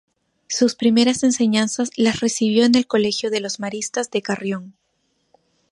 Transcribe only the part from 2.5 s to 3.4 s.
en el colegio de